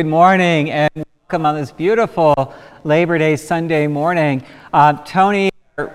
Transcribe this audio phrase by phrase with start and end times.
[0.00, 2.54] Good morning and welcome on this beautiful
[2.84, 4.42] Labor Day Sunday morning.
[4.72, 5.94] Uh, Tony, our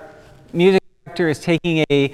[0.53, 2.13] music director, is taking a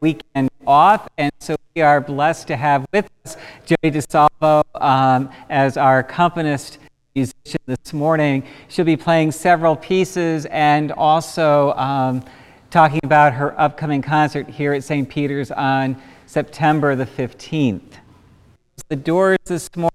[0.00, 5.76] weekend off, and so we are blessed to have with us Jody DeSalvo um, as
[5.76, 6.78] our accompanist
[7.14, 8.44] musician this morning.
[8.66, 12.24] She'll be playing several pieces and also um,
[12.72, 15.08] talking about her upcoming concert here at St.
[15.08, 15.96] Peter's on
[16.26, 17.82] September the 15th.
[18.88, 19.90] The doors this morning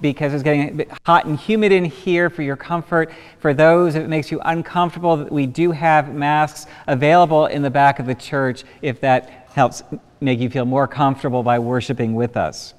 [0.00, 3.10] because it's getting a bit hot and humid in here for your comfort.
[3.38, 7.98] For those, if it makes you uncomfortable, we do have masks available in the back
[7.98, 9.82] of the church if that helps
[10.20, 12.74] make you feel more comfortable by worshiping with us.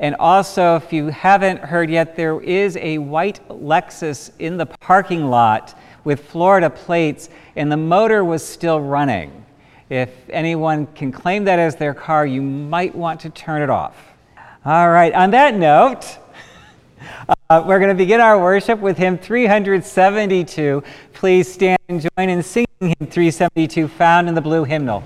[0.00, 5.30] And also, if you haven't heard yet, there is a white Lexus in the parking
[5.30, 9.44] lot with Florida plates, and the motor was still running.
[9.88, 14.11] If anyone can claim that as their car, you might want to turn it off.
[14.64, 16.18] All right, on that note,
[17.50, 20.84] uh, we're going to begin our worship with hymn 372.
[21.12, 25.02] Please stand and join in singing hymn 372, found in the blue hymnal.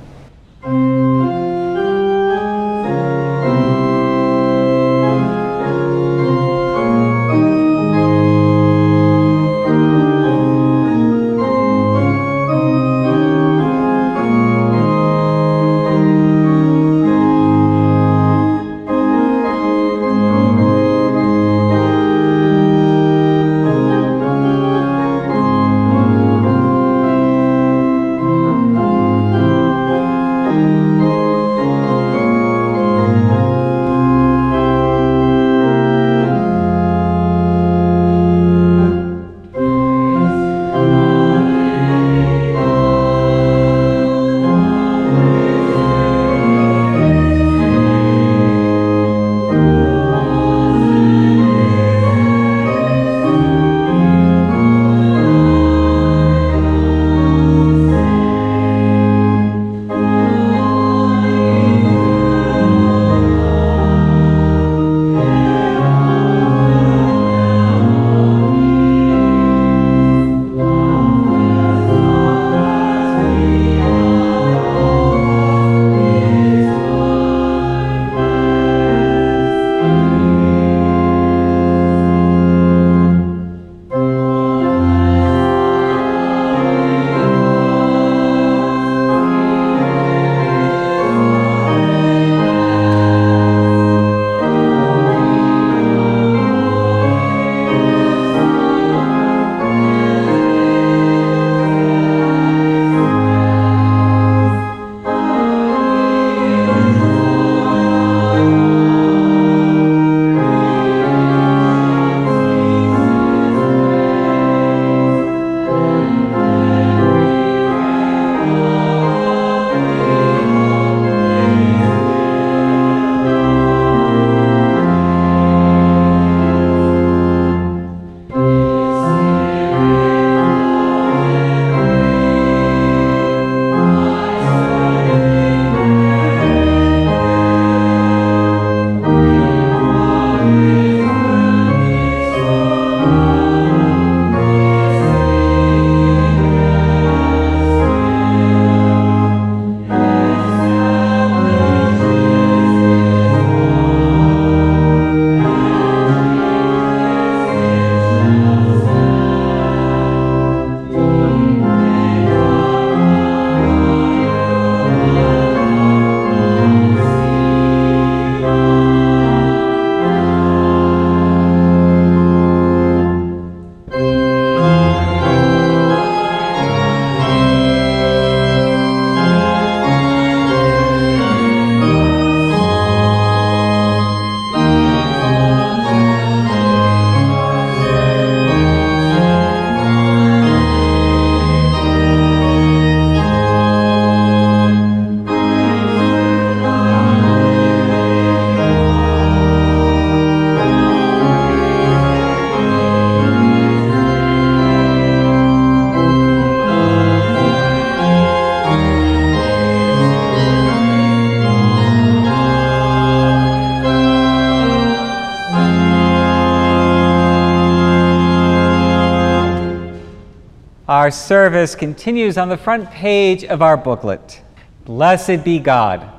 [221.07, 224.43] Our service continues on the front page of our booklet.
[224.85, 226.11] Blessed be God,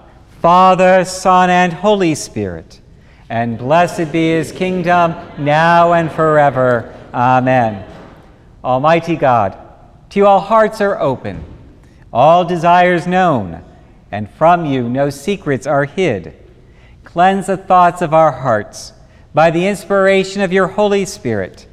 [0.42, 2.80] Father, Son, and Holy Spirit.
[3.28, 6.96] And blessed be his kingdom, now and forever.
[7.14, 7.86] Amen.
[8.64, 9.58] Almighty God,
[10.12, 11.44] to you all hearts are open,
[12.14, 13.66] all desires known,
[14.10, 16.34] and from you no secrets are hid.
[17.04, 18.94] Cleanse the thoughts of our hearts
[19.34, 21.68] by the inspiration of your Holy Spirit,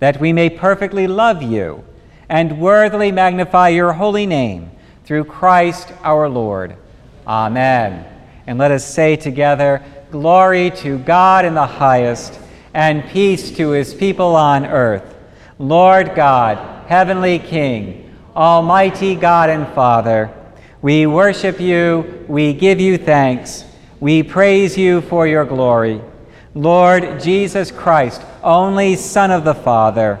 [0.00, 1.82] that we may perfectly love you
[2.28, 4.70] and worthily magnify your holy name
[5.04, 6.76] through Christ our Lord.
[7.26, 8.06] Amen.
[8.46, 12.38] And let us say together, Glory to God in the highest,
[12.72, 15.16] and peace to his people on earth.
[15.58, 20.32] Lord God, heavenly King, almighty God and Father,
[20.80, 23.64] we worship you, we give you thanks,
[24.00, 26.00] we praise you for your glory.
[26.54, 30.20] Lord Jesus Christ, only Son of the Father,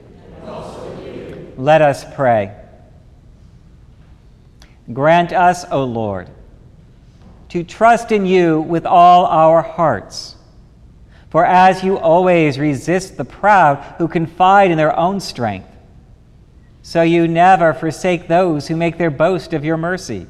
[1.61, 2.55] Let us pray.
[4.91, 6.27] Grant us, O Lord,
[7.49, 10.37] to trust in you with all our hearts.
[11.29, 15.67] For as you always resist the proud who confide in their own strength,
[16.81, 20.25] so you never forsake those who make their boast of your mercy.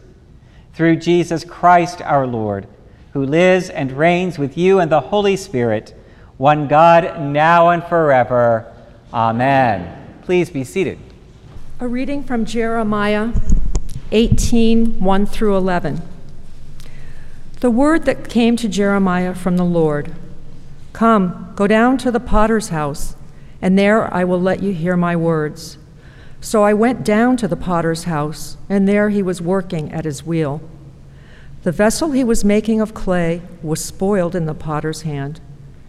[0.73, 2.67] Through Jesus Christ our Lord,
[3.13, 5.95] who lives and reigns with you and the Holy Spirit,
[6.35, 8.75] one God, now and forever.
[9.13, 10.19] Amen.
[10.23, 10.99] Please be seated.
[11.81, 13.33] A reading from Jeremiah
[14.11, 16.03] 18 1 through 11.
[17.59, 20.13] The word that came to Jeremiah from the Lord
[20.93, 23.15] Come, go down to the potter's house,
[23.63, 25.79] and there I will let you hear my words.
[26.39, 30.23] So I went down to the potter's house, and there he was working at his
[30.23, 30.61] wheel.
[31.63, 35.41] The vessel he was making of clay was spoiled in the potter's hand,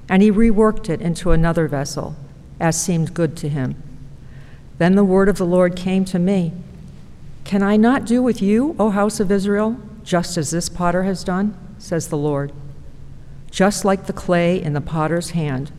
[0.09, 2.17] and he reworked it into another vessel,
[2.59, 3.75] as seemed good to him.
[4.83, 6.53] Then the word of the Lord came to me
[7.45, 11.23] Can I not do with you, O house of Israel, just as this potter has
[11.23, 11.57] done?
[11.79, 12.51] says the Lord.
[13.49, 15.71] Just like the clay in the potter's hand,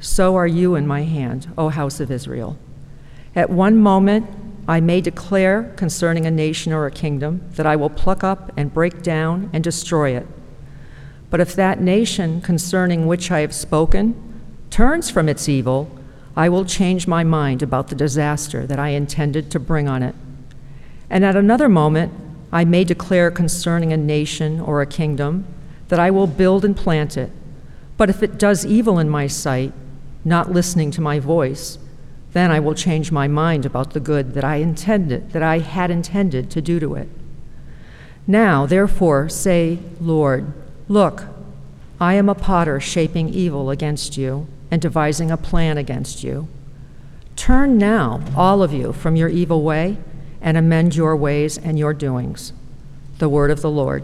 [0.00, 2.56] so are you in my hand, O house of Israel.
[3.36, 4.26] At one moment,
[4.66, 8.72] I may declare concerning a nation or a kingdom that I will pluck up and
[8.72, 10.26] break down and destroy it.
[11.28, 14.14] But if that nation concerning which I have spoken
[14.70, 15.90] turns from its evil,
[16.36, 20.14] I will change my mind about the disaster that I intended to bring on it.
[21.10, 22.12] And at another moment,
[22.50, 25.46] I may declare concerning a nation or a kingdom
[25.88, 27.30] that I will build and plant it.
[27.96, 29.72] But if it does evil in my sight,
[30.24, 31.78] not listening to my voice,
[32.32, 35.90] then I will change my mind about the good that I intended, that I had
[35.90, 37.08] intended to do to it.
[38.26, 40.52] Now, therefore, say, Lord,
[40.88, 41.24] look,
[42.00, 46.48] I am a potter shaping evil against you and devising a plan against you.
[47.36, 49.98] Turn now, all of you, from your evil way
[50.40, 52.54] and amend your ways and your doings.
[53.18, 54.02] The word of the Lord.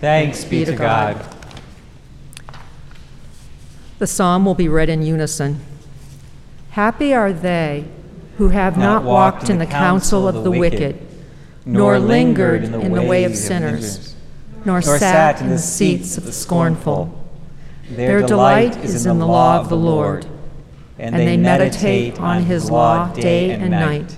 [0.00, 1.18] Thanks be to God.
[1.18, 2.56] God.
[3.98, 5.60] The psalm will be read in unison.
[6.70, 7.84] Happy are they
[8.38, 11.04] who have not, not walked in the counsel of the wicked,
[11.66, 14.14] nor lingered in the way of sinners,
[14.64, 17.19] nor sat in the seats of the scornful.
[17.90, 20.24] Their delight is in the law of the Lord,
[20.98, 24.16] and they meditate on his law day and night.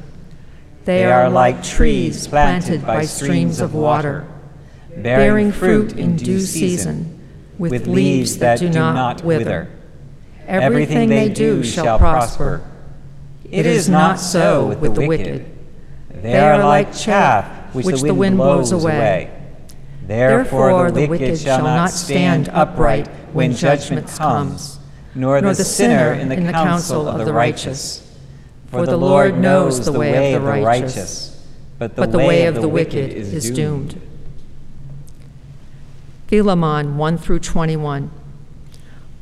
[0.84, 4.26] They are like trees planted by streams of water,
[4.96, 7.18] bearing fruit in due season,
[7.58, 9.70] with leaves that do not wither.
[10.46, 12.60] Everything they do shall prosper.
[13.50, 15.46] It is not so with the wicked.
[16.10, 19.30] They are like chaff which the wind blows away.
[20.06, 24.78] Therefore the wicked shall not stand upright when judgment comes,
[25.14, 28.08] nor the sinner in the counsel of the righteous.
[28.68, 31.46] For the Lord knows the way of the righteous,
[31.78, 34.00] but the way of the wicked is doomed.
[36.26, 38.10] Philemon 1 through 21.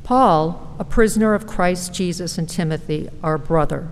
[0.04, 3.88] Paul, a prisoner of Christ Jesus and Timothy, our brother,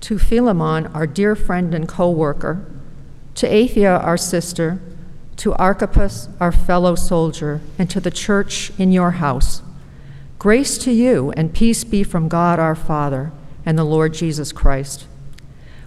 [0.00, 2.64] to Philemon, our dear friend and co worker,
[3.36, 4.80] to Apphia, our sister,
[5.40, 9.62] to Archippus, our fellow soldier, and to the church in your house.
[10.38, 13.32] Grace to you and peace be from God our Father
[13.64, 15.06] and the Lord Jesus Christ.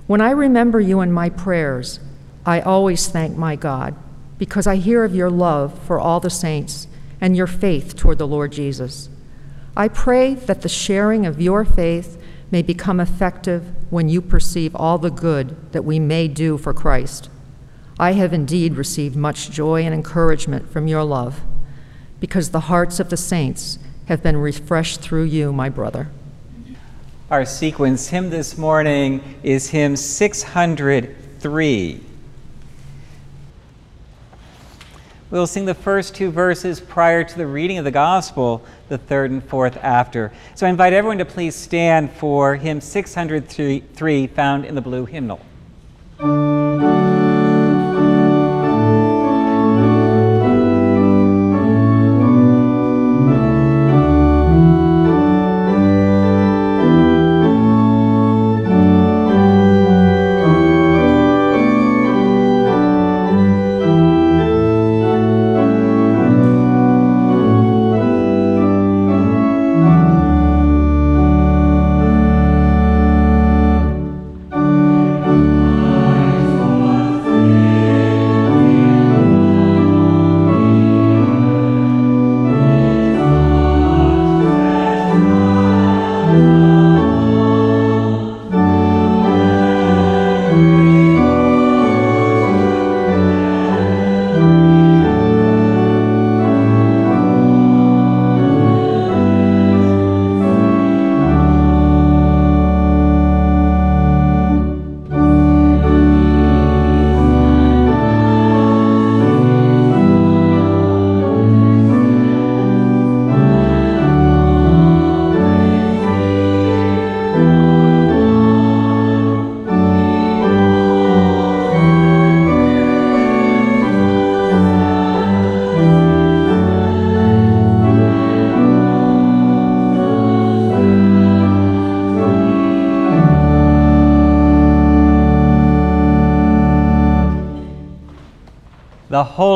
[0.07, 2.00] When I remember you in my prayers,
[2.48, 3.93] I always thank my God
[4.39, 6.88] because I hear of your love for all the saints
[7.22, 9.07] and your faith toward the Lord Jesus.
[9.77, 12.19] I pray that the sharing of your faith
[12.50, 17.29] may become effective when you perceive all the good that we may do for Christ.
[18.00, 21.42] I have indeed received much joy and encouragement from your love,
[22.20, 26.10] because the hearts of the saints have been refreshed through you, my brother.
[27.30, 32.02] Our sequence hymn this morning is hymn 603.
[35.30, 39.32] We'll sing the first two verses prior to the reading of the gospel, the third
[39.32, 40.32] and fourth after.
[40.54, 45.42] So I invite everyone to please stand for hymn 603 found in the blue hymnal.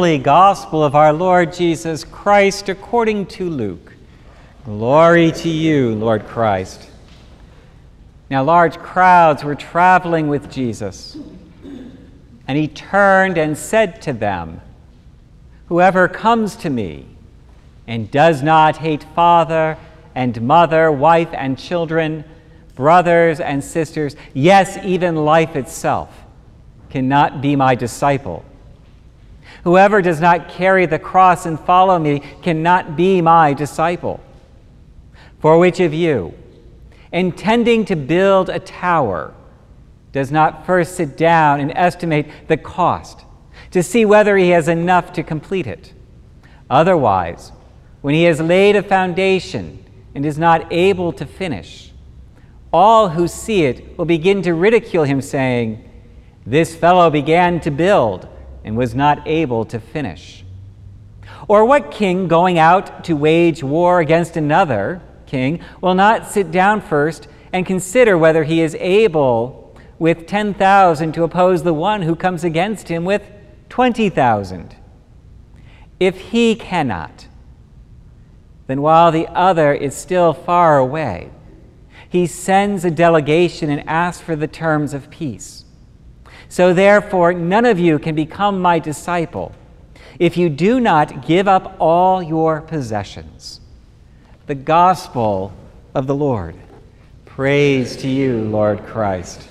[0.08, 3.94] Holy gospel of our Lord Jesus Christ according to Luke.
[4.64, 6.90] Glory to you, Lord Christ.
[8.30, 11.18] Now, large crowds were traveling with Jesus,
[12.48, 14.62] and he turned and said to them,
[15.66, 17.06] Whoever comes to me
[17.86, 19.78] and does not hate father
[20.16, 22.24] and mother, wife and children,
[22.76, 26.24] brothers and sisters, yes, even life itself,
[26.90, 28.46] cannot be my disciple.
[29.68, 34.22] Whoever does not carry the cross and follow me cannot be my disciple.
[35.42, 36.34] For which of you,
[37.12, 39.34] intending to build a tower,
[40.14, 43.26] does not first sit down and estimate the cost
[43.72, 45.92] to see whether he has enough to complete it?
[46.70, 47.52] Otherwise,
[48.00, 49.84] when he has laid a foundation
[50.16, 51.92] and is not able to finish,
[52.72, 55.84] all who see it will begin to ridicule him, saying,
[56.46, 58.30] This fellow began to build
[58.68, 60.44] and was not able to finish?
[61.48, 66.82] Or what king going out to wage war against another king will not sit down
[66.82, 72.44] first and consider whether he is able with 10,000 to oppose the one who comes
[72.44, 73.24] against him with
[73.70, 74.76] 20,000?
[75.98, 77.28] If he cannot,
[78.68, 81.32] then while the other is still far away,
[82.10, 85.64] he sends a delegation and asks for the terms of peace.
[86.50, 89.54] So therefore, none of you can become my disciple
[90.20, 93.62] if you do not give up all your possessions.
[94.48, 95.54] The gospel
[95.94, 96.56] of the Lord.
[97.26, 99.48] Praise to you, Lord Christ.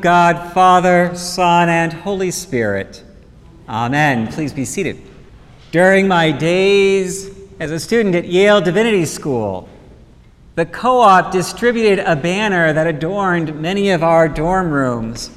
[0.00, 3.04] God, Father, Son, and Holy Spirit.
[3.68, 4.28] Amen.
[4.32, 5.00] Please be seated.
[5.72, 9.68] During my days as a student at Yale Divinity School,
[10.54, 15.30] the co op distributed a banner that adorned many of our dorm rooms,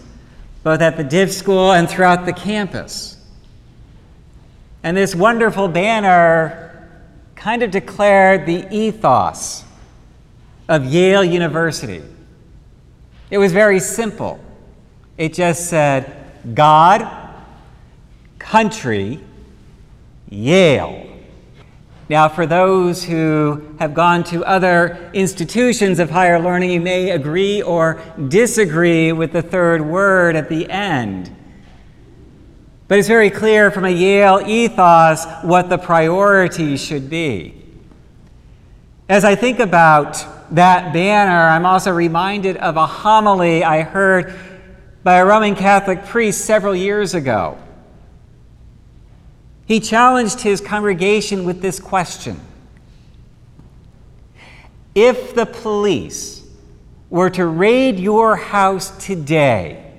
[0.64, 3.18] both at the Div School and throughout the campus.
[4.82, 6.90] And this wonderful banner
[7.36, 9.64] kind of declared the ethos
[10.70, 12.02] of Yale University.
[13.30, 14.40] It was very simple.
[15.18, 16.16] It just said,
[16.54, 17.08] God,
[18.40, 19.20] country,
[20.30, 21.10] Yale.
[22.10, 27.62] Now, for those who have gone to other institutions of higher learning, you may agree
[27.62, 31.34] or disagree with the third word at the end.
[32.88, 37.56] But it's very clear from a Yale ethos what the priority should be.
[39.08, 40.24] As I think about
[40.54, 44.36] that banner, I'm also reminded of a homily I heard
[45.04, 47.58] by a Roman Catholic priest several years ago.
[49.66, 52.40] He challenged his congregation with this question
[54.96, 56.46] If the police
[57.10, 59.92] were to raid your house today,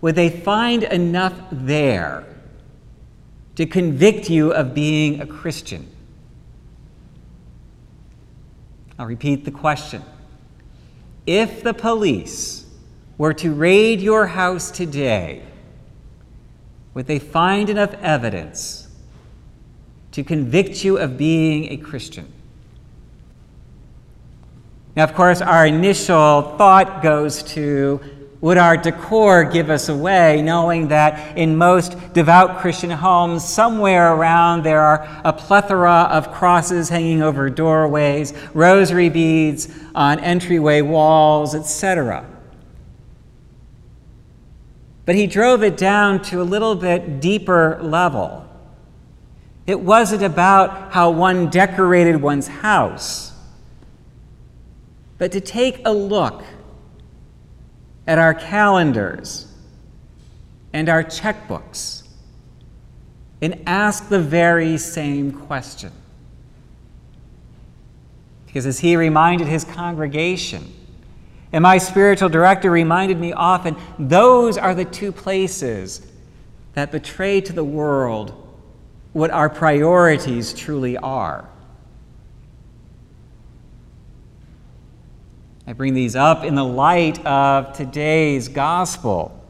[0.00, 2.24] would they find enough there
[3.54, 5.88] to convict you of being a Christian?
[8.98, 10.02] I'll repeat the question.
[11.26, 12.65] If the police
[13.18, 15.42] were to raid your house today,
[16.94, 18.88] would they find enough evidence
[20.12, 22.32] to convict you of being a Christian?
[24.94, 28.00] Now, of course, our initial thought goes to
[28.40, 34.62] would our decor give us away, knowing that in most devout Christian homes, somewhere around
[34.62, 42.26] there are a plethora of crosses hanging over doorways, rosary beads on entryway walls, etc.
[45.06, 48.44] But he drove it down to a little bit deeper level.
[49.66, 53.32] It wasn't about how one decorated one's house,
[55.16, 56.44] but to take a look
[58.06, 59.52] at our calendars
[60.72, 62.02] and our checkbooks
[63.40, 65.92] and ask the very same question.
[68.46, 70.72] Because as he reminded his congregation,
[71.56, 76.06] and my spiritual director reminded me often, those are the two places
[76.74, 78.34] that betray to the world
[79.14, 81.48] what our priorities truly are.
[85.66, 89.42] I bring these up in the light of today's gospel.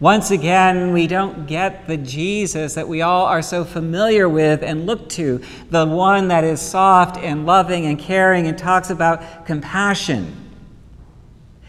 [0.00, 4.86] Once again, we don't get the Jesus that we all are so familiar with and
[4.86, 10.41] look to, the one that is soft and loving and caring and talks about compassion.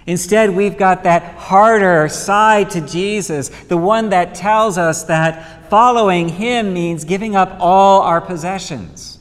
[0.06, 6.30] Instead, we've got that harder side to Jesus, the one that tells us that following
[6.30, 9.14] him means giving up all our possessions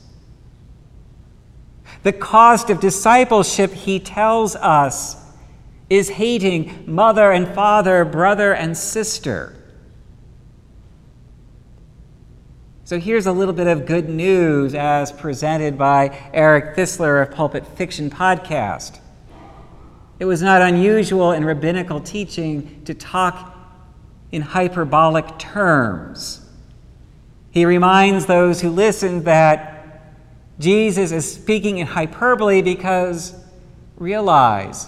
[2.03, 5.15] the cost of discipleship, he tells us,
[5.89, 9.55] is hating mother and father, brother and sister.
[12.83, 17.65] So here's a little bit of good news as presented by Eric Fistler of Pulpit
[17.65, 18.99] Fiction Podcast.
[20.23, 23.57] It was not unusual in rabbinical teaching to talk
[24.31, 26.49] in hyperbolic terms.
[27.51, 30.13] He reminds those who listen that
[30.59, 33.35] Jesus is speaking in hyperbole because
[33.97, 34.87] realize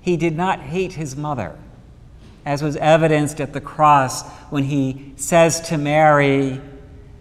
[0.00, 1.56] he did not hate his mother,
[2.44, 6.60] as was evidenced at the cross when he says to Mary,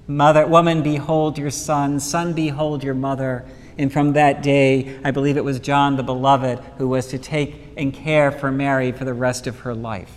[0.07, 3.45] Mother, woman, behold your son, son, behold your mother.
[3.77, 7.55] And from that day, I believe it was John the Beloved who was to take
[7.77, 10.11] and care for Mary for the rest of her life.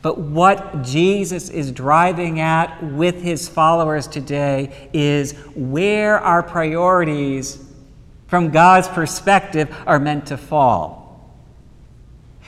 [0.00, 7.64] But what Jesus is driving at with his followers today is where our priorities,
[8.28, 11.34] from God's perspective, are meant to fall.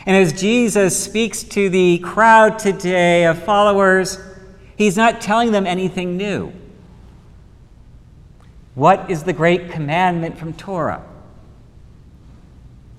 [0.07, 4.19] And as Jesus speaks to the crowd today of followers,
[4.77, 6.53] he's not telling them anything new.
[8.75, 11.05] What is the great commandment from Torah?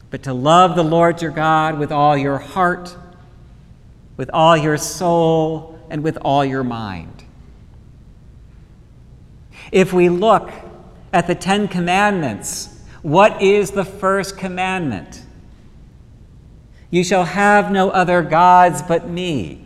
[0.09, 2.95] But to love the Lord your God with all your heart
[4.21, 7.23] with all your soul and with all your mind.
[9.71, 10.51] If we look
[11.11, 15.23] at the Ten Commandments, what is the first commandment?
[16.91, 19.65] You shall have no other gods but me.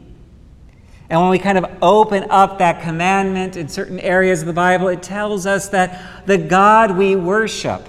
[1.09, 4.87] And when we kind of open up that commandment in certain areas of the Bible,
[4.87, 7.87] it tells us that the God we worship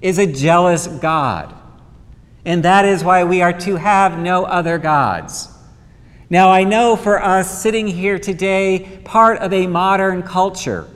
[0.00, 1.54] is a jealous God.
[2.44, 5.48] And that is why we are to have no other gods.
[6.30, 10.88] Now, I know for us sitting here today, part of a modern culture,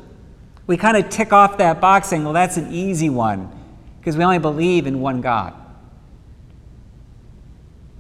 [0.66, 3.50] we kind of tick off that box saying, well, that's an easy one
[3.98, 5.54] because we only believe in one God.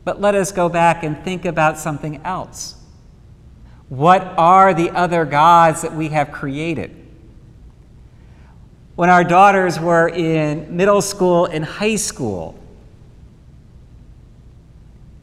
[0.04, 2.76] But let us go back and think about something else.
[3.92, 6.96] What are the other gods that we have created?
[8.94, 12.58] When our daughters were in middle school and high school,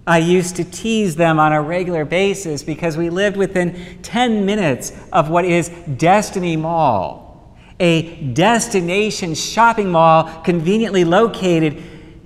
[0.05, 4.93] I used to tease them on a regular basis because we lived within 10 minutes
[5.12, 11.82] of what is Destiny Mall, a destination shopping mall conveniently located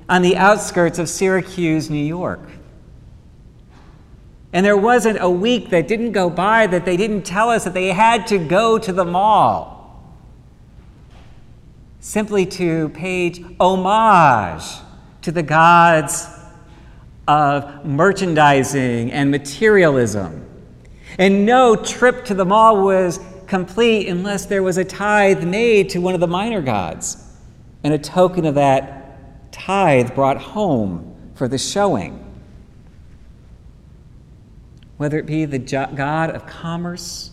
[0.10, 2.42] on the outskirts of Syracuse, New York.
[4.54, 7.74] And there wasn't a week that didn't go by that they didn't tell us that
[7.74, 10.14] they had to go to the mall.
[12.00, 14.64] Simply to pay homage
[15.24, 16.28] to the gods
[17.28, 20.46] of merchandising and materialism.
[21.18, 26.00] And no trip to the mall was complete unless there was a tithe made to
[26.00, 27.18] one of the minor gods.
[27.84, 32.23] And a token of that tithe brought home for the showing
[34.98, 37.32] whether it be the God of commerce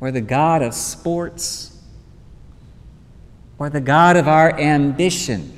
[0.00, 1.80] or the God of sports
[3.58, 5.50] or the God of our ambition.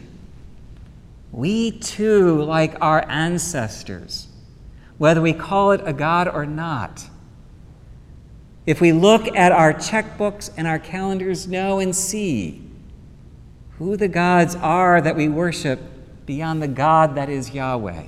[1.33, 4.29] We too, like our ancestors,
[4.99, 7.09] whether we call it a God or not,
[8.67, 12.63] if we look at our checkbooks and our calendars, know and see
[13.79, 15.81] who the gods are that we worship
[16.25, 18.07] beyond the God that is Yahweh.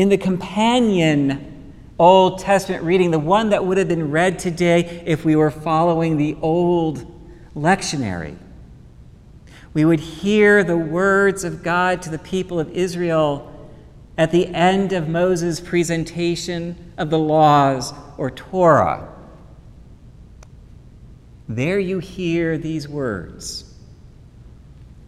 [0.00, 5.26] In the companion Old Testament reading, the one that would have been read today if
[5.26, 7.04] we were following the old
[7.54, 8.38] lectionary,
[9.74, 13.68] we would hear the words of God to the people of Israel
[14.16, 19.06] at the end of Moses' presentation of the laws or Torah.
[21.46, 23.74] There you hear these words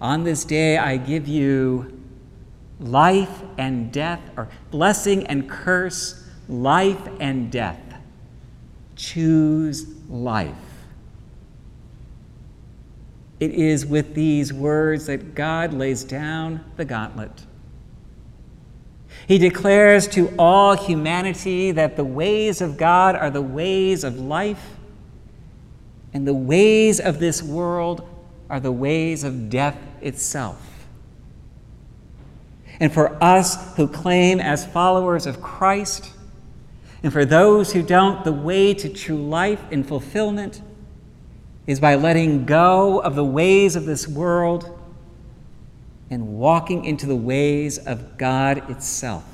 [0.02, 2.01] On this day I give you
[2.82, 7.80] life and death, or blessing and curse, life and death.
[8.96, 10.54] Choose life.
[13.40, 17.46] It is with these words that God lays down the gauntlet.
[19.26, 24.76] He declares to all humanity that the ways of God are the ways of life,
[26.12, 28.06] and the ways of this world
[28.50, 30.71] are the ways of death itself.
[32.80, 36.12] And for us who claim as followers of Christ,
[37.02, 40.62] and for those who don't, the way to true life and fulfillment
[41.66, 44.78] is by letting go of the ways of this world
[46.10, 49.24] and walking into the ways of God itself.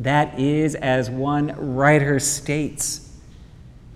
[0.00, 3.12] That is, as one writer states,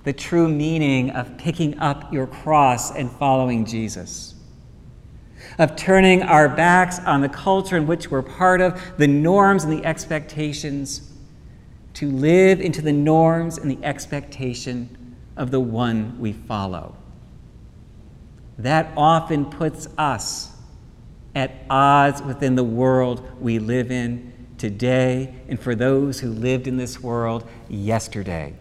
[0.04, 4.29] the true meaning of picking up your cross and following Jesus
[5.60, 9.70] of turning our backs on the culture in which we're part of, the norms and
[9.70, 11.12] the expectations,
[11.92, 16.96] to live into the norms and the expectation of the one we follow.
[18.56, 20.56] That often puts us
[21.34, 26.78] at odds within the world we live in today and for those who lived in
[26.78, 28.54] this world yesterday.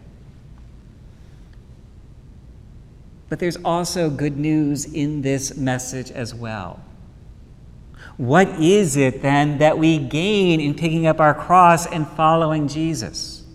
[3.29, 6.81] But there's also good news in this message as well.
[8.19, 13.45] What is it then that we gain in picking up our cross and following Jesus?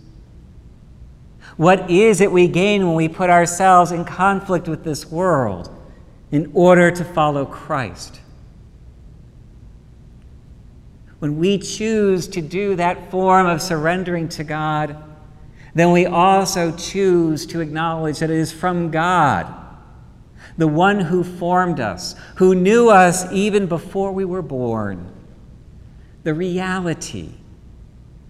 [1.58, 5.68] What is it we gain when we put ourselves in conflict with this world
[6.32, 8.22] in order to follow Christ?
[11.18, 14.96] When we choose to do that form of surrendering to God,
[15.74, 19.63] then we also choose to acknowledge that it is from God
[20.56, 25.10] the one who formed us, who knew us even before we were born.
[26.22, 27.30] The reality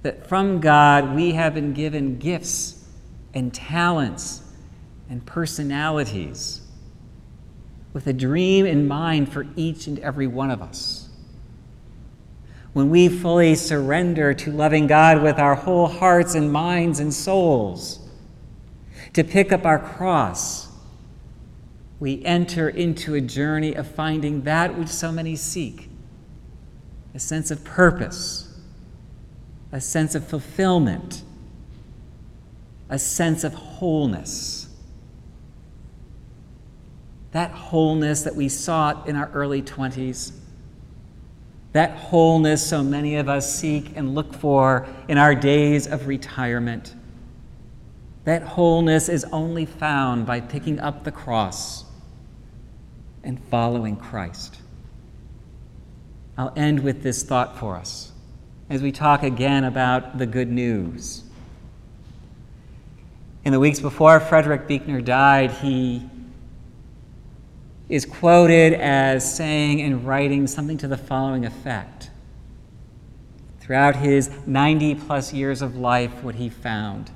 [0.03, 2.85] that from God we have been given gifts
[3.35, 4.43] and talents
[5.09, 6.63] and personalities
[7.93, 11.09] with a dream in mind for each and every one of us.
[12.73, 18.01] When we fully surrender to loving God with our whole hearts and minds and souls,
[19.13, 20.64] to pick up our cross
[22.05, 25.89] we enter into a journey of finding that which so many seek
[27.15, 28.61] a sense of purpose,
[29.73, 31.23] a sense of fulfillment,
[32.91, 34.69] a sense of wholeness.
[37.33, 40.33] that wholeness that we sought in our early 20s,
[41.73, 46.95] that wholeness so many of us seek and look for in our days of retirement.
[48.25, 51.84] That wholeness is only found by picking up the cross
[53.25, 54.59] and following Christ.
[56.37, 58.13] I'll end with this thought for us
[58.69, 61.23] as we talk again about the good news.
[63.45, 66.09] In the weeks before Frederick Buechner died, he
[67.89, 72.11] is quoted as saying and writing something to the following effect.
[73.61, 77.11] Throughout his 90 plus years of life, what he found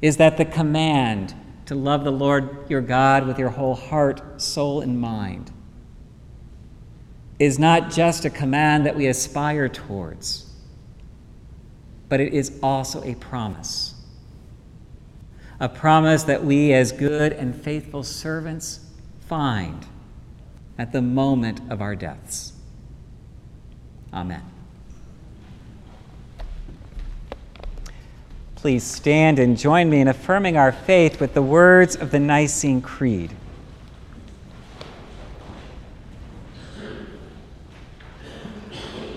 [0.00, 1.34] is that the command
[1.72, 5.50] to love the Lord your God with your whole heart, soul, and mind
[7.38, 10.52] is not just a command that we aspire towards,
[12.10, 13.94] but it is also a promise.
[15.60, 18.80] A promise that we, as good and faithful servants,
[19.26, 19.86] find
[20.76, 22.52] at the moment of our deaths.
[24.12, 24.51] Amen.
[28.62, 32.80] Please stand and join me in affirming our faith with the words of the Nicene
[32.80, 33.34] Creed.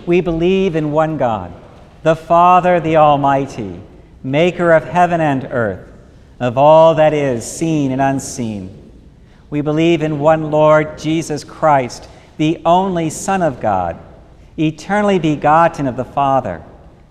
[0.07, 1.53] We believe in one God,
[2.01, 3.79] the Father, the Almighty,
[4.23, 5.93] maker of heaven and earth,
[6.39, 8.91] of all that is seen and unseen.
[9.51, 13.99] We believe in one Lord, Jesus Christ, the only Son of God,
[14.57, 16.63] eternally begotten of the Father,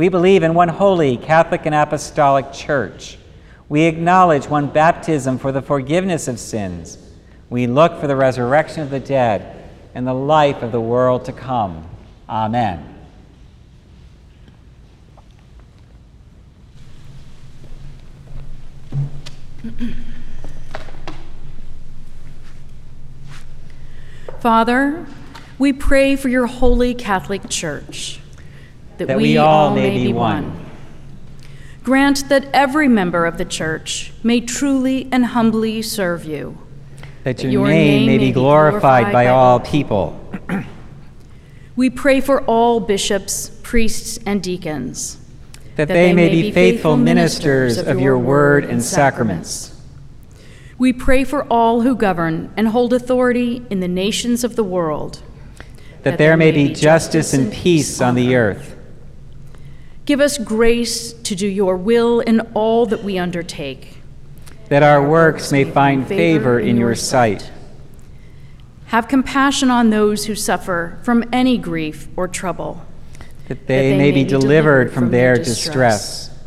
[0.00, 3.18] We believe in one holy, Catholic, and Apostolic Church.
[3.68, 6.96] We acknowledge one baptism for the forgiveness of sins.
[7.50, 11.34] We look for the resurrection of the dead and the life of the world to
[11.34, 11.86] come.
[12.30, 12.94] Amen.
[24.40, 25.06] Father,
[25.58, 28.19] we pray for your holy Catholic Church,
[29.00, 30.52] that, that we, we, all may, may be one.
[30.52, 30.66] one.
[31.82, 36.56] Grant that every member of the Church may truly and humbly serve you
[37.24, 40.20] that your, your name, name, may be glorified, glorified by, by all people.
[41.76, 45.18] we pray for all bishops, priests, and deacons.
[45.76, 49.76] That, that they, they, may be faithful ministers of your word and sacraments.
[50.78, 55.22] We pray for all who govern and hold authority in the nations of the world.
[56.02, 58.76] That, that there may be justice and peace on the earth.
[60.10, 63.98] Give us grace to do your will in all that we undertake
[64.68, 67.48] that our works may find favor in your sight.
[68.86, 72.84] Have compassion on those who suffer from any grief or trouble,
[73.46, 76.26] that they, that they may, be delivered from, from their distress.
[76.26, 76.38] distress.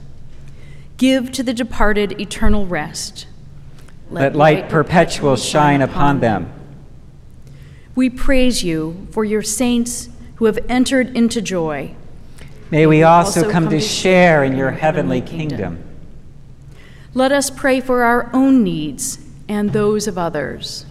[0.98, 3.28] Give to the departed eternal rest.
[4.10, 6.52] Let, Let light, light perpetual shine upon them.
[7.96, 11.96] We praise you for your saints who have entered into joy.
[12.74, 15.78] May we also come to share in your heavenly kingdom.
[17.14, 20.84] Let us pray for our own needs and those of others.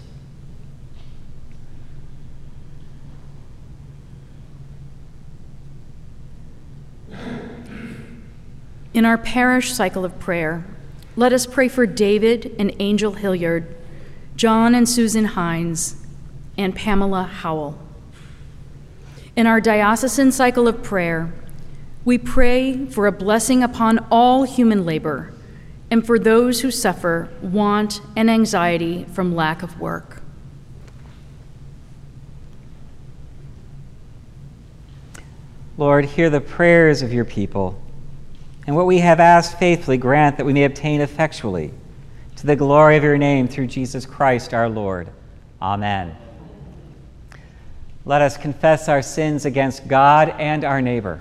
[8.95, 10.64] In our parish cycle of prayer,
[11.16, 13.75] let us pray for David and Angel Hilliard,
[14.37, 15.97] John and Susan Hines,
[16.57, 17.77] and Pamela Howell.
[19.35, 21.33] In our diocesan cycle of prayer,
[22.05, 25.33] we pray for a blessing upon all human labor
[25.91, 30.23] and for those who suffer want and anxiety from lack of work.
[35.79, 37.81] Lord, hear the prayers of your people,
[38.67, 41.73] and what we have asked faithfully grant that we may obtain effectually,
[42.37, 45.09] to the glory of your name through Jesus Christ our Lord.
[45.61, 46.17] Amen.
[48.05, 51.21] Let us confess our sins against God and our neighbor.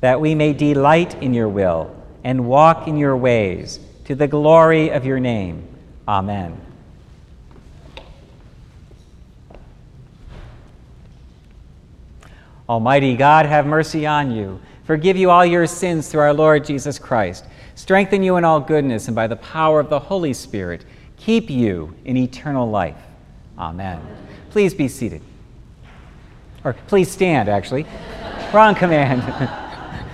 [0.00, 1.94] that we may delight in your will
[2.24, 5.66] and walk in your ways, to the glory of your name.
[6.08, 6.60] Amen.
[12.68, 16.98] Almighty God, have mercy on you, forgive you all your sins through our Lord Jesus
[16.98, 17.44] Christ,
[17.74, 20.84] strengthen you in all goodness, and by the power of the Holy Spirit,
[21.16, 22.96] keep you in eternal life.
[23.58, 24.00] Amen.
[24.50, 25.22] Please be seated.
[26.64, 27.86] Or please stand, actually.
[28.52, 29.22] Wrong command.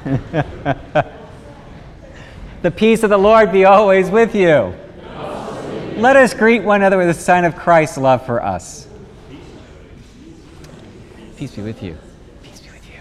[2.62, 4.72] the peace of the Lord be always with you.
[5.96, 8.86] Let us greet one another with a sign of Christ's love for us.
[11.36, 11.98] Peace be with you.
[12.44, 13.00] Peace be with you.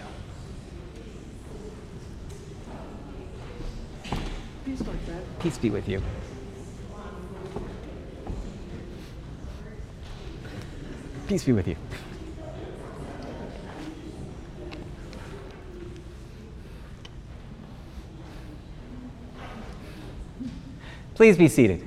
[5.38, 6.02] Peace be with you.
[11.28, 11.76] Peace be with you.
[21.16, 21.82] Please be seated.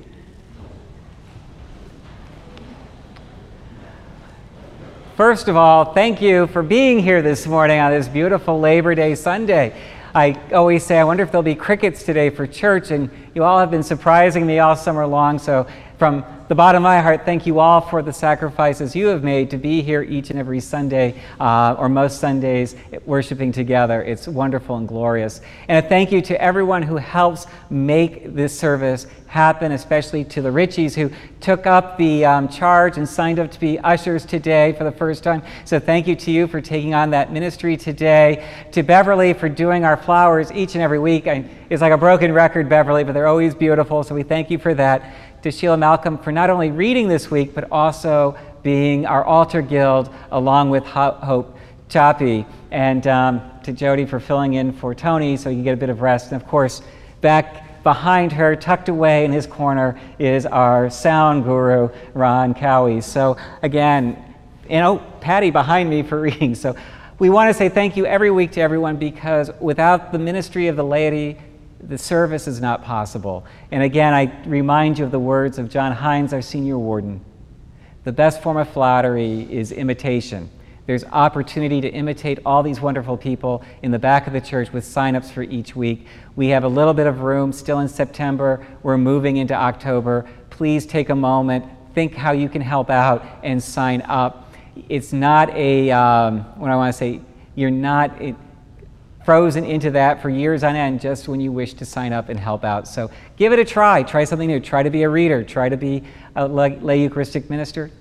[5.16, 9.14] First of all, thank you for being here this morning on this beautiful Labor Day
[9.14, 9.80] Sunday.
[10.16, 13.60] I always say, I wonder if there'll be crickets today for church, and you all
[13.60, 15.38] have been surprising me all summer long.
[15.38, 15.64] So,
[15.96, 19.48] from the bottom of my heart, thank you all for the sacrifices you have made
[19.50, 22.74] to be here each and every Sunday, uh, or most Sundays,
[23.06, 24.02] worshiping together.
[24.02, 25.42] It's wonderful and glorious.
[25.68, 30.48] And a thank you to everyone who helps make this service happen, especially to the
[30.48, 31.08] Richies who
[31.40, 35.22] took up the um, charge and signed up to be ushers today for the first
[35.22, 35.44] time.
[35.64, 38.44] So thank you to you for taking on that ministry today.
[38.72, 41.28] To Beverly for doing our flowers each and every week.
[41.28, 44.02] I, it's like a broken record, Beverly, but they're always beautiful.
[44.02, 47.54] So we thank you for that to Sheila Malcolm for not only reading this week,
[47.54, 51.56] but also being our altar guild along with Hope
[51.88, 55.76] Chappie, and um, to Jody for filling in for Tony so you can get a
[55.76, 56.32] bit of rest.
[56.32, 56.82] And of course,
[57.20, 63.00] back behind her, tucked away in his corner, is our sound guru, Ron Cowie.
[63.00, 64.22] So again,
[64.68, 66.54] you know, Patty behind me for reading.
[66.54, 66.76] So
[67.18, 70.76] we want to say thank you every week to everyone because without the ministry of
[70.76, 71.36] the laity,
[71.82, 73.44] the service is not possible.
[73.70, 77.24] And again, I remind you of the words of John Hines, our senior warden.
[78.04, 80.50] The best form of flattery is imitation.
[80.86, 84.84] There's opportunity to imitate all these wonderful people in the back of the church with
[84.84, 86.06] sign-ups for each week.
[86.34, 88.66] We have a little bit of room still in September.
[88.82, 90.28] We're moving into October.
[90.48, 91.64] Please take a moment,
[91.94, 94.52] think how you can help out, and sign up.
[94.88, 97.20] It's not a, um, what I want to say,
[97.54, 98.34] you're not, it,
[99.30, 102.40] frozen into that for years on end just when you wish to sign up and
[102.40, 102.88] help out.
[102.88, 104.02] So give it a try.
[104.02, 104.58] Try something new.
[104.58, 105.44] Try to be a reader.
[105.44, 106.02] Try to be
[106.34, 107.92] a lay Eucharistic minister.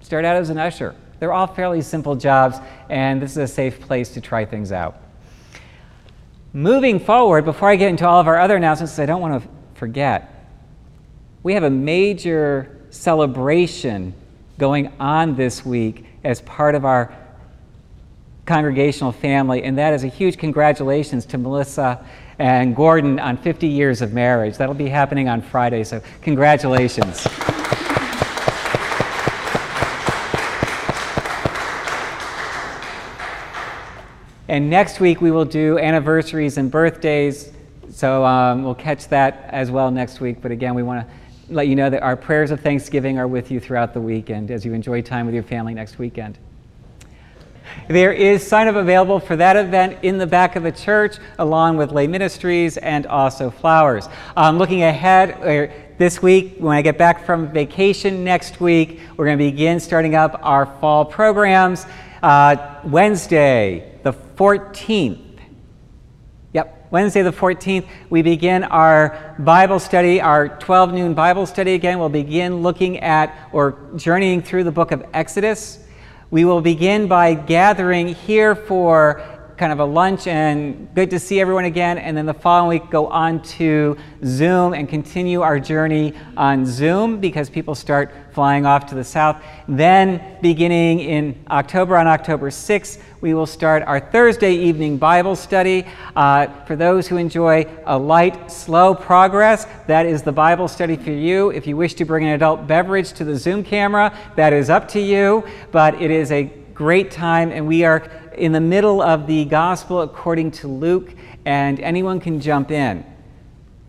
[0.00, 0.94] Start out as an usher.
[1.18, 2.58] They're all fairly simple jobs,
[2.88, 5.02] and this is a safe place to try things out.
[6.52, 9.48] Moving forward, before I get into all of our other announcements, I don't want to
[9.74, 10.48] forget,
[11.42, 14.14] we have a major celebration
[14.56, 17.12] going on this week as part of our
[18.46, 22.04] congregational family, and that is a huge congratulations to Melissa
[22.38, 24.56] and Gordon on 50 years of marriage.
[24.56, 27.26] That'll be happening on Friday, so congratulations.
[34.48, 37.52] And next week we will do anniversaries and birthdays,
[37.90, 40.40] so um, we'll catch that as well next week.
[40.40, 41.14] But again, we want to
[41.52, 44.64] let you know that our prayers of thanksgiving are with you throughout the weekend as
[44.64, 46.38] you enjoy time with your family next weekend.
[47.88, 51.76] There is sign up available for that event in the back of the church, along
[51.76, 54.08] with lay ministries and also flowers.
[54.36, 59.24] Um, looking ahead, er, this week, when I get back from vacation next week, we're
[59.24, 61.86] going to begin starting up our fall programs.
[62.22, 65.38] Uh, Wednesday, the 14th.
[66.52, 71.98] Yep, Wednesday the 14th, we begin our Bible study, our 12 noon Bible study again.
[71.98, 75.85] We'll begin looking at or journeying through the book of Exodus.
[76.30, 79.22] We will begin by gathering here for
[79.56, 81.98] kind of a lunch and good to see everyone again.
[81.98, 87.20] And then the following week, go on to Zoom and continue our journey on Zoom
[87.20, 89.42] because people start flying off to the south.
[89.66, 95.86] Then, beginning in October, on October 6th, we will start our Thursday evening Bible study.
[96.14, 101.12] Uh, for those who enjoy a light, slow progress, that is the Bible study for
[101.12, 101.50] you.
[101.50, 104.86] If you wish to bring an adult beverage to the Zoom camera, that is up
[104.88, 105.44] to you.
[105.72, 110.02] But it is a great time, and we are in the middle of the Gospel
[110.02, 111.14] according to Luke,
[111.44, 113.04] and anyone can jump in.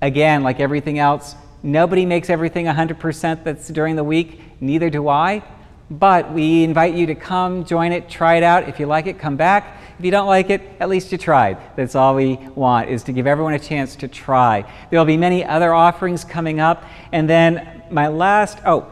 [0.02, 5.44] Again, like everything else, nobody makes everything 100% that's during the week, neither do I.
[5.90, 8.68] But we invite you to come, join it, try it out.
[8.68, 9.82] If you like it, come back.
[9.98, 11.58] If you don't like it, at least you tried.
[11.78, 14.62] That's all we want, is to give everyone a chance to try.
[14.90, 16.84] There will be many other offerings coming up.
[17.14, 18.92] And then my last, oh,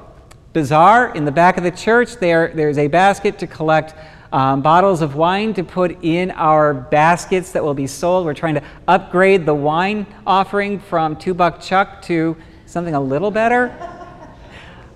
[0.54, 2.16] bazaar in the back of the church.
[2.16, 3.94] There, there's a basket to collect
[4.36, 8.26] um, bottles of wine to put in our baskets that will be sold.
[8.26, 13.32] We're trying to upgrade the wine offering from two buck chuck to something a little
[13.32, 13.74] better.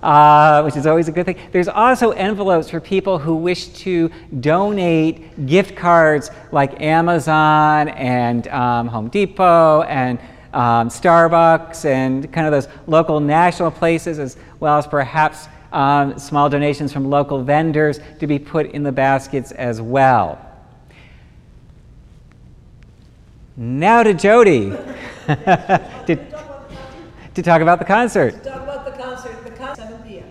[0.02, 1.36] Uh, which is always a good thing.
[1.52, 4.10] There's also envelopes for people who wish to
[4.40, 10.18] donate gift cards like Amazon and um, Home Depot and
[10.54, 16.48] um, Starbucks and kind of those local national places, as well as perhaps um, small
[16.48, 20.38] donations from local vendors to be put in the baskets as well.
[23.56, 24.70] Now to Jody
[25.26, 26.18] to,
[27.34, 28.42] to talk about the concert.
[28.42, 30.24] Talk about the concert, the concert, 7 p.m.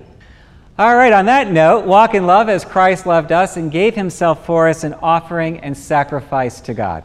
[0.77, 4.45] All right, on that note, walk in love as Christ loved us and gave himself
[4.45, 7.03] for us an offering and sacrifice to God.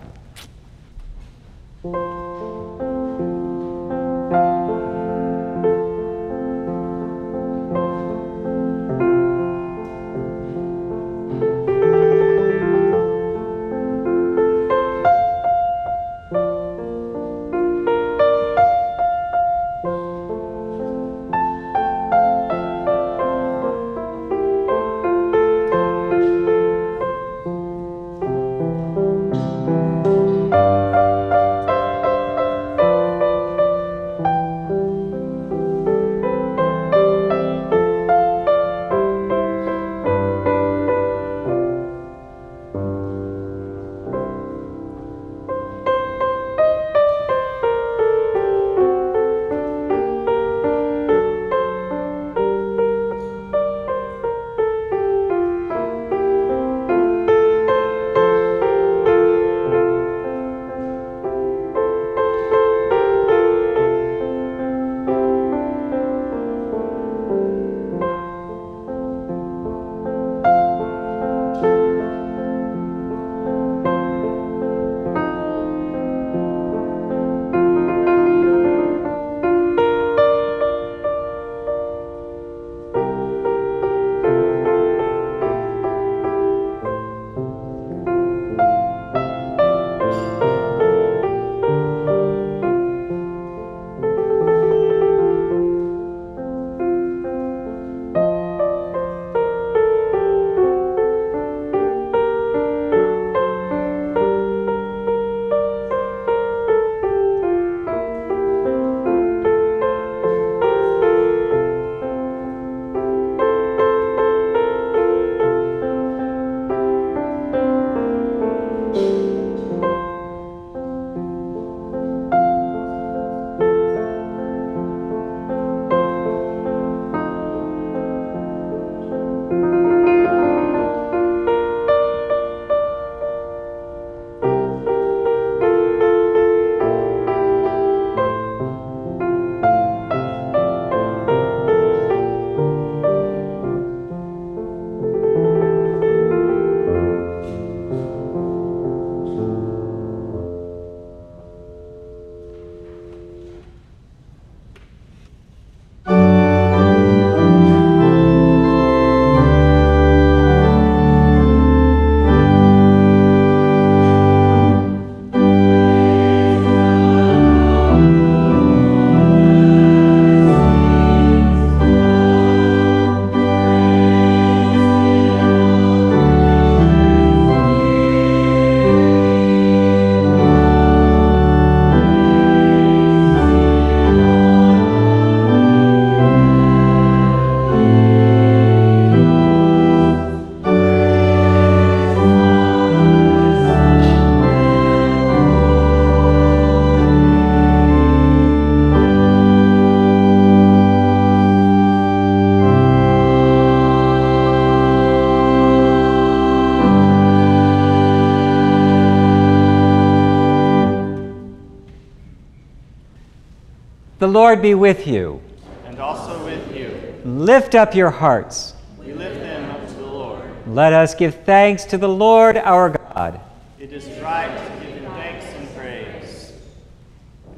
[214.34, 215.40] Lord be with you.
[215.84, 217.20] And also with you.
[217.24, 218.74] Lift up your hearts.
[218.98, 220.50] We lift them up to the Lord.
[220.66, 223.40] Let us give thanks to the Lord our God.
[223.78, 226.52] It is right to give him thanks and praise.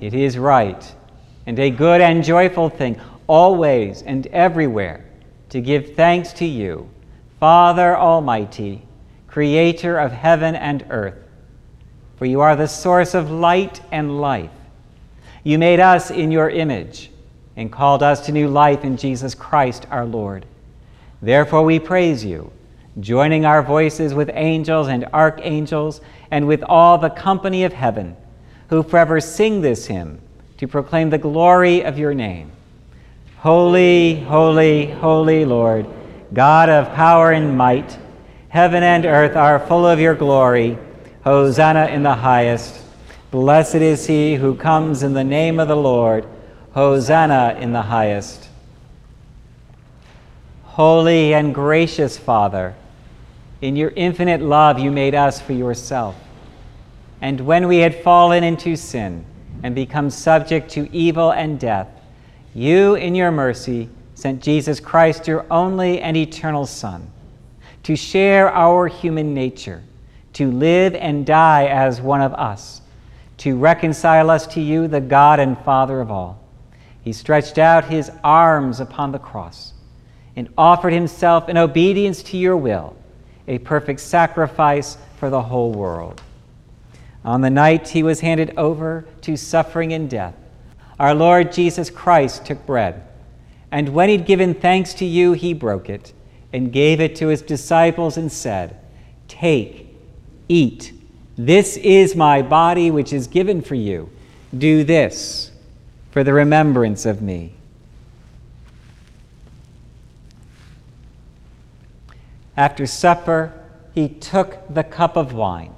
[0.02, 0.94] It is right
[1.46, 5.02] and a good and joyful thing, always and everywhere,
[5.48, 6.90] to give thanks to you,
[7.40, 8.82] Father Almighty,
[9.28, 11.16] Creator of heaven and earth.
[12.16, 14.50] For you are the source of light and life.
[15.46, 17.08] You made us in your image
[17.54, 20.44] and called us to new life in Jesus Christ our Lord.
[21.22, 22.50] Therefore, we praise you,
[22.98, 26.00] joining our voices with angels and archangels
[26.32, 28.16] and with all the company of heaven,
[28.70, 30.18] who forever sing this hymn
[30.56, 32.50] to proclaim the glory of your name.
[33.36, 35.86] Holy, holy, holy Lord,
[36.32, 37.96] God of power and might,
[38.48, 40.76] heaven and earth are full of your glory.
[41.22, 42.82] Hosanna in the highest.
[43.30, 46.26] Blessed is he who comes in the name of the Lord.
[46.72, 48.48] Hosanna in the highest.
[50.64, 52.74] Holy and gracious Father,
[53.62, 56.14] in your infinite love you made us for yourself.
[57.20, 59.24] And when we had fallen into sin
[59.62, 61.88] and become subject to evil and death,
[62.54, 67.10] you, in your mercy, sent Jesus Christ, your only and eternal Son,
[67.82, 69.82] to share our human nature,
[70.34, 72.82] to live and die as one of us,
[73.38, 76.42] to reconcile us to you, the God and Father of all.
[77.02, 79.74] He stretched out his arms upon the cross
[80.34, 82.96] and offered himself in obedience to your will,
[83.48, 86.20] a perfect sacrifice for the whole world.
[87.24, 90.34] On the night he was handed over to suffering and death,
[90.98, 93.06] our Lord Jesus Christ took bread,
[93.70, 96.12] and when he'd given thanks to you, he broke it
[96.52, 98.78] and gave it to his disciples and said,
[99.28, 99.94] Take,
[100.48, 100.92] eat.
[101.36, 104.10] This is my body, which is given for you.
[104.56, 105.50] Do this
[106.10, 107.52] for the remembrance of me.
[112.56, 113.52] After supper,
[113.94, 115.74] he took the cup of wine.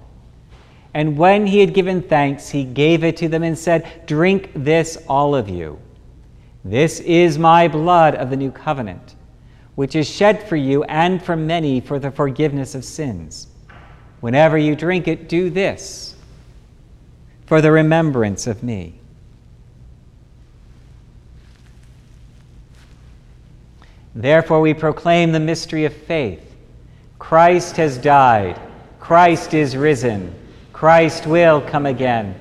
[0.95, 4.97] And when he had given thanks, he gave it to them and said, Drink this,
[5.09, 5.81] all of you.
[6.65, 9.17] This is my blood of the new covenant,
[9.75, 13.49] which is shed for you and for many for the forgiveness of sins.
[14.21, 16.15] Whenever you drink it, do this
[17.47, 18.95] for the remembrance of me.
[24.15, 26.45] Therefore, we proclaim the mystery of faith.
[27.19, 28.61] Christ has died,
[29.01, 30.35] Christ is risen,
[30.73, 32.35] Christ will come again.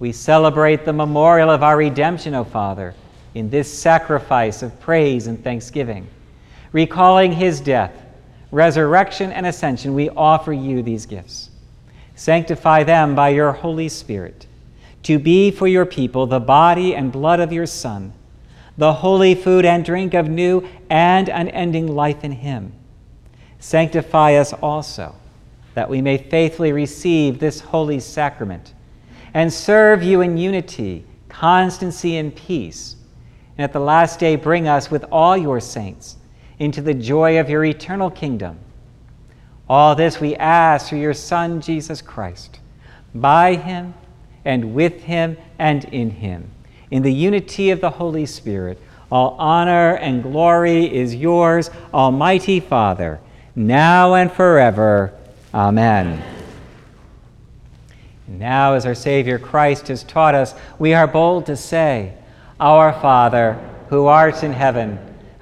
[0.00, 2.94] We celebrate the memorial of our redemption, O Father,
[3.34, 6.06] in this sacrifice of praise and thanksgiving.
[6.72, 8.03] Recalling his death,
[8.54, 11.50] resurrection, and ascension, we offer you these gifts.
[12.14, 14.46] Sanctify them by your Holy Spirit,
[15.02, 18.12] to be for your people the body and blood of your Son,
[18.78, 22.72] the holy food and drink of new and unending life in him.
[23.58, 25.14] Sanctify us also,
[25.74, 28.72] that we may faithfully receive this holy sacrament
[29.32, 32.94] and serve you in unity, constancy, and peace.
[33.58, 36.16] And at the last day, bring us with all your saints
[36.58, 38.58] into the joy of your eternal kingdom.
[39.68, 42.60] All this we ask through your Son, Jesus Christ,
[43.14, 43.94] by him
[44.44, 46.50] and with him and in him,
[46.90, 48.78] in the unity of the Holy Spirit.
[49.10, 53.20] All honor and glory is yours, Almighty Father,
[53.54, 55.12] now and forever.
[55.52, 56.22] Amen.
[58.26, 62.14] Now, as our Savior Christ has taught us, we are bold to say,
[62.58, 63.54] Our Father,
[63.88, 64.98] who art in heaven,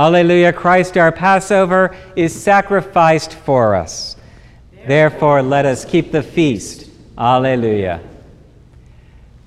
[0.00, 4.16] Alleluia, Christ our Passover is sacrificed for us.
[4.86, 6.88] Therefore, let us keep the feast.
[7.18, 8.00] Alleluia.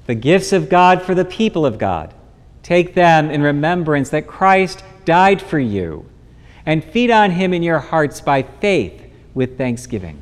[0.05, 2.13] The gifts of God for the people of God.
[2.61, 6.07] Take them in remembrance that Christ died for you,
[6.67, 10.21] and feed on him in your hearts by faith with thanksgiving.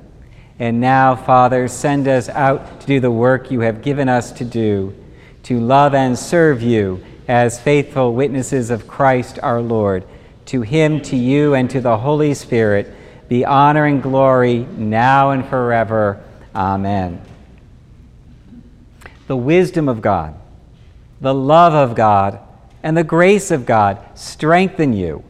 [0.61, 4.45] And now, Father, send us out to do the work you have given us to
[4.45, 4.93] do,
[5.41, 10.03] to love and serve you as faithful witnesses of Christ our Lord.
[10.45, 12.93] To him, to you, and to the Holy Spirit
[13.27, 16.23] be honor and glory now and forever.
[16.53, 17.19] Amen.
[19.25, 20.35] The wisdom of God,
[21.21, 22.37] the love of God,
[22.83, 25.23] and the grace of God strengthen you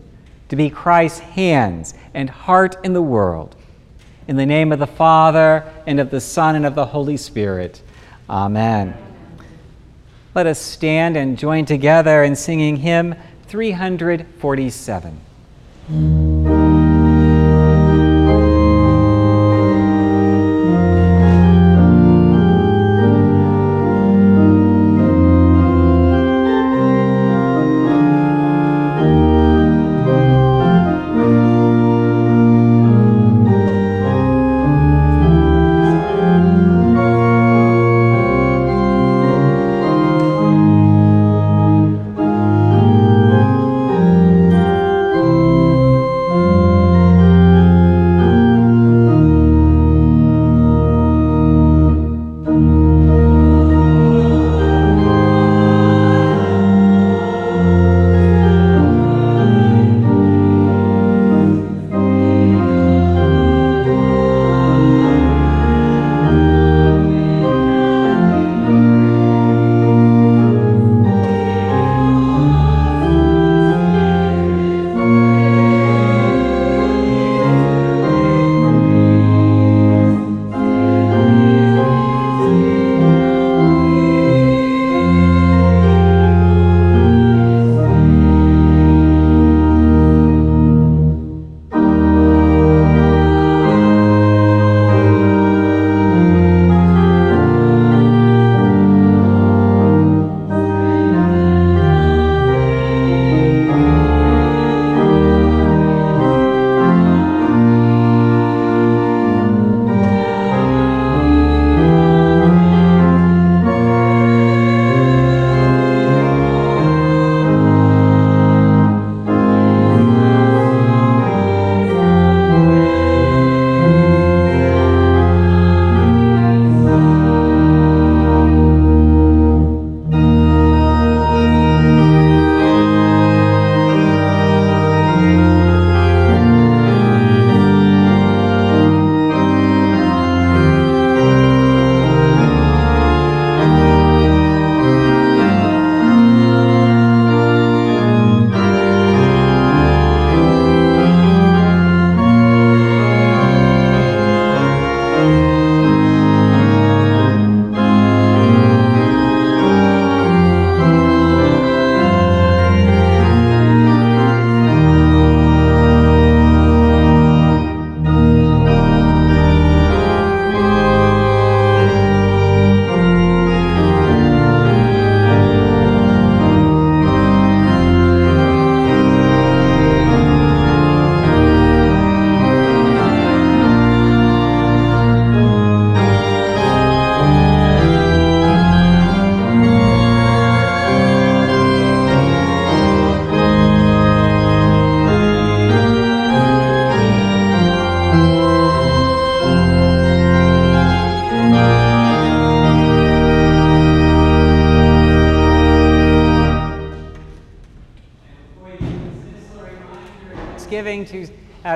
[0.49, 3.55] to be Christ's hands and heart in the world.
[4.27, 7.81] In the name of the Father, and of the Son, and of the Holy Spirit.
[8.29, 8.95] Amen.
[10.33, 13.15] Let us stand and join together in singing hymn
[13.47, 16.30] 347.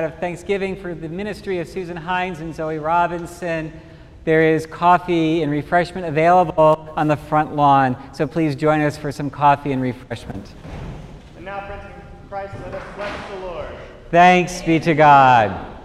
[0.06, 3.72] Of thanksgiving for the ministry of Susan Hines and Zoe Robinson.
[4.24, 9.12] There is coffee and refreshment available on the front lawn, so please join us for
[9.12, 10.52] some coffee and refreshment.
[11.36, 13.68] And now, friends in Christ, let us bless the Lord.
[14.10, 15.76] Thanks be to God.